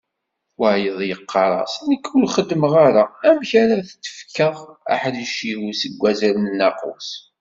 [0.59, 4.55] Wayeḍ yeqqar-as, nekk ur xeddmeɣ ara, amek ara d-fkeɣ
[4.93, 7.09] aḥric-iw seg wazal n nnaqus.